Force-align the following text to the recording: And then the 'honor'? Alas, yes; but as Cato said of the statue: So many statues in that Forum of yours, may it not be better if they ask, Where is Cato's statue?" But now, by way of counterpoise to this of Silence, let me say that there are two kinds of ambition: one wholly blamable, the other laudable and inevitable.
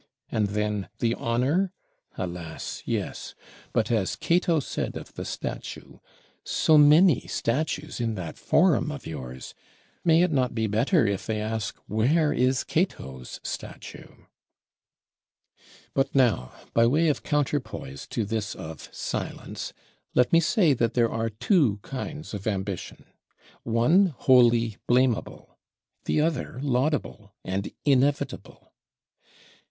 And 0.31 0.47
then 0.47 0.89
the 0.97 1.13
'honor'? 1.13 1.71
Alas, 2.17 2.81
yes; 2.87 3.35
but 3.71 3.91
as 3.91 4.15
Cato 4.15 4.59
said 4.59 4.97
of 4.97 5.13
the 5.13 5.23
statue: 5.25 5.99
So 6.43 6.75
many 6.75 7.27
statues 7.27 8.01
in 8.01 8.15
that 8.15 8.35
Forum 8.39 8.91
of 8.91 9.05
yours, 9.05 9.53
may 10.03 10.23
it 10.23 10.31
not 10.31 10.55
be 10.55 10.65
better 10.65 11.05
if 11.05 11.27
they 11.27 11.39
ask, 11.39 11.77
Where 11.85 12.33
is 12.33 12.63
Cato's 12.63 13.39
statue?" 13.43 14.25
But 15.93 16.15
now, 16.15 16.51
by 16.73 16.87
way 16.87 17.07
of 17.07 17.21
counterpoise 17.21 18.07
to 18.07 18.25
this 18.25 18.55
of 18.55 18.89
Silence, 18.91 19.71
let 20.15 20.33
me 20.33 20.39
say 20.39 20.73
that 20.73 20.95
there 20.95 21.11
are 21.11 21.29
two 21.29 21.77
kinds 21.83 22.33
of 22.33 22.47
ambition: 22.47 23.05
one 23.61 24.15
wholly 24.17 24.77
blamable, 24.87 25.59
the 26.05 26.21
other 26.21 26.59
laudable 26.63 27.35
and 27.45 27.71
inevitable. 27.85 28.73